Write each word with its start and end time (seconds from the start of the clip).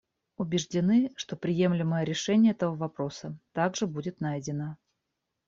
Убеждены, 0.37 1.11
что 1.15 1.35
приемлемое 1.35 2.03
решение 2.05 2.53
этого 2.53 2.75
вопроса 2.75 3.37
также 3.53 3.85
будет 3.85 4.19
найдено. 4.19 4.77